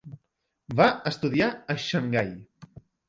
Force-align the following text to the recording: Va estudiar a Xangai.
Va 0.79 0.87
estudiar 1.11 1.49
a 1.75 1.77
Xangai. 1.85 2.33